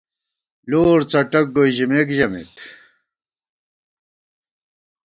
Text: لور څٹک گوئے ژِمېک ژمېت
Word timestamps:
لور 0.69 0.99
څٹک 1.11 1.45
گوئے 1.55 1.71
ژِمېک 1.75 2.09
ژمېت 2.17 2.55